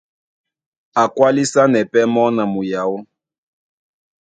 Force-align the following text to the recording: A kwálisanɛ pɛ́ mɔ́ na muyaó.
A 1.01 1.03
kwálisanɛ 1.15 1.79
pɛ́ 1.91 2.03
mɔ́ 2.13 2.27
na 2.35 2.43
muyaó. 2.53 2.97